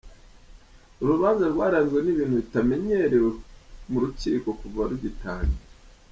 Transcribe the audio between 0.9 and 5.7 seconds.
Uru rubanza rwaranzwe n’ibintu bitamenyerewe mu rukiko kuva rugitangira.